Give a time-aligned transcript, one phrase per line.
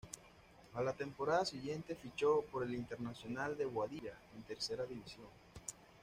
[0.73, 5.27] A la temporada siguiente fichó por el Internacional de Boadilla en Tercera División.